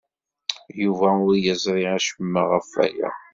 Yuba 0.83 1.07
ur 1.27 1.35
yeẓri 1.43 1.85
acemma 1.95 2.41
ɣef 2.51 2.67
waya. 2.75 3.09